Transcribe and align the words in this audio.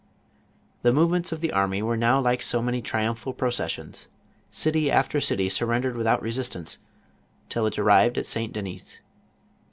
The 0.81 0.91
movements 0.91 1.31
of 1.31 1.41
the 1.41 1.51
army 1.51 1.83
were 1.83 1.95
now 1.95 2.19
like 2.19 2.41
so 2.41 2.59
many 2.59 2.81
triumphal 2.81 3.33
processions. 3.35 4.07
City 4.49 4.89
after 4.89 5.19
eity 5.19 5.51
surrendered 5.51 5.95
without 5.95 6.23
resistance, 6.23 6.79
till 7.49 7.67
it 7.67 7.77
arrived 7.77 8.17
at 8.17 8.25
St. 8.25 8.51
Denys. 8.51 8.97